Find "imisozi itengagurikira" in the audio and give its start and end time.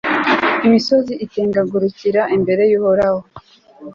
0.67-2.21